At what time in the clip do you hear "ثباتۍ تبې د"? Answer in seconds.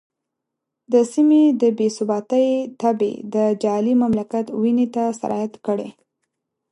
1.97-3.35